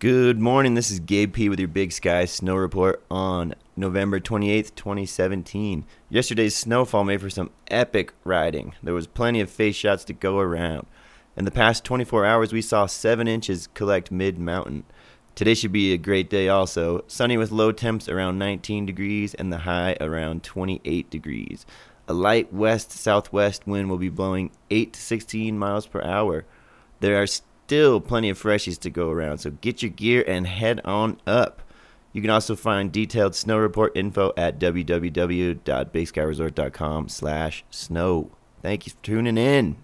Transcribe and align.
Good 0.00 0.38
morning. 0.38 0.74
This 0.74 0.92
is 0.92 1.00
Gabe 1.00 1.32
P 1.32 1.48
with 1.48 1.58
your 1.58 1.66
Big 1.66 1.90
Sky 1.90 2.24
Snow 2.24 2.54
Report 2.54 3.02
on 3.10 3.56
November 3.74 4.20
28th, 4.20 4.72
2017. 4.76 5.84
Yesterday's 6.08 6.54
snowfall 6.54 7.02
made 7.02 7.20
for 7.20 7.28
some 7.28 7.50
epic 7.66 8.12
riding. 8.22 8.74
There 8.80 8.94
was 8.94 9.08
plenty 9.08 9.40
of 9.40 9.50
face 9.50 9.74
shots 9.74 10.04
to 10.04 10.12
go 10.12 10.38
around. 10.38 10.86
In 11.36 11.44
the 11.44 11.50
past 11.50 11.82
24 11.82 12.24
hours, 12.24 12.52
we 12.52 12.62
saw 12.62 12.86
7 12.86 13.26
inches 13.26 13.66
collect 13.74 14.12
mid 14.12 14.38
mountain. 14.38 14.84
Today 15.34 15.54
should 15.54 15.72
be 15.72 15.92
a 15.92 15.98
great 15.98 16.30
day 16.30 16.48
also. 16.48 17.02
Sunny 17.08 17.36
with 17.36 17.50
low 17.50 17.72
temps 17.72 18.08
around 18.08 18.38
19 18.38 18.86
degrees 18.86 19.34
and 19.34 19.52
the 19.52 19.58
high 19.58 19.96
around 20.00 20.44
28 20.44 21.10
degrees. 21.10 21.66
A 22.06 22.12
light 22.12 22.52
west 22.52 22.92
southwest 22.92 23.66
wind 23.66 23.90
will 23.90 23.98
be 23.98 24.10
blowing 24.10 24.52
8 24.70 24.92
to 24.92 25.00
16 25.00 25.58
miles 25.58 25.88
per 25.88 26.00
hour. 26.02 26.44
There 27.00 27.20
are 27.20 27.26
still 27.68 28.00
plenty 28.00 28.30
of 28.30 28.42
freshies 28.42 28.78
to 28.78 28.88
go 28.88 29.10
around, 29.10 29.36
so 29.36 29.50
get 29.50 29.82
your 29.82 29.90
gear 29.90 30.24
and 30.26 30.46
head 30.46 30.80
on 30.86 31.20
up. 31.26 31.60
You 32.14 32.22
can 32.22 32.30
also 32.30 32.56
find 32.56 32.90
detailed 32.90 33.34
snow 33.34 33.58
report 33.58 33.94
info 33.94 34.32
at 34.38 34.58
www.bigskyresort.com 34.58 37.08
slash 37.10 37.64
snow. 37.68 38.30
Thank 38.62 38.86
you 38.86 38.92
for 38.92 39.02
tuning 39.02 39.36
in. 39.36 39.76